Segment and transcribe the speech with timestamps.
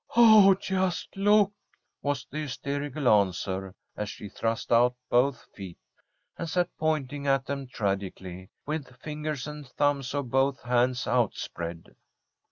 [0.15, 1.53] Oh, just look!"
[2.01, 5.77] was the hysterical answer, as she thrust out both feet,
[6.39, 11.95] and sat pointing at them tragically, with fingers and thumbs of both hands outspread.